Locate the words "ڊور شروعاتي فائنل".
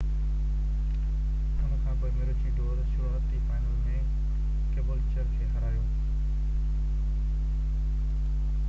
2.59-3.77